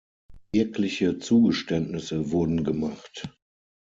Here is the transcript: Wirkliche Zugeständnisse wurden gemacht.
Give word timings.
Wirkliche 0.51 1.19
Zugeständnisse 1.19 2.31
wurden 2.31 2.63
gemacht. 2.63 3.29